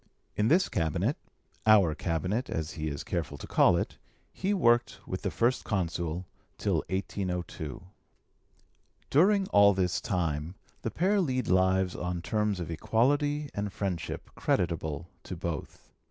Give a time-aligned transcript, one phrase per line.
[0.35, 1.15] In this cabinet
[1.67, 3.99] our cabinet, as he is careful to call it
[4.33, 6.25] he worked with the First Consul
[6.57, 7.83] till 1802.
[9.11, 15.07] During all this time the pair lead lives on terms of equality and friendship creditable
[15.21, 15.91] to both.